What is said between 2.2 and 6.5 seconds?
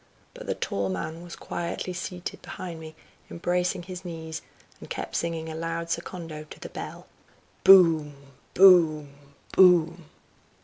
behind me, embracing his knees, and kept singing a loud secondo